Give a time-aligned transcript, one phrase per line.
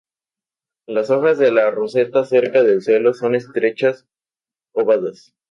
[0.87, 5.35] Las hojas de la roseta cerca del suelo son estrechas-ovadas.